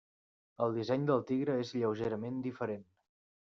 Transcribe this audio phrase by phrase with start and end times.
[0.65, 2.87] El disseny del tigre és lleugerament diferent.